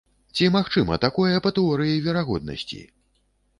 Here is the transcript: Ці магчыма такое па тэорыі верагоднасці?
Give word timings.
Ці 0.37 0.47
магчыма 0.55 0.97
такое 1.03 1.35
па 1.47 1.53
тэорыі 1.59 2.01
верагоднасці? 2.09 2.83